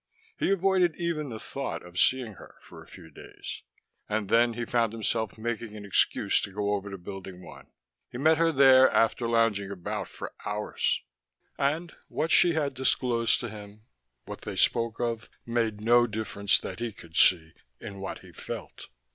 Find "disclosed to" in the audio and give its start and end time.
12.73-13.49